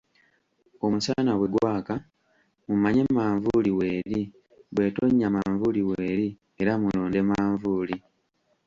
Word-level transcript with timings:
Omusana 0.85 1.31
bwegwaka, 1.39 1.95
mumanye 2.67 3.01
manvuuli 3.17 3.71
w'eri, 3.77 4.21
bw'etonnya 4.73 5.27
manvuuli 5.35 5.81
w'eri 5.89 6.27
era 6.61 6.73
mulonde 6.81 7.19
manvuuli. 7.29 7.95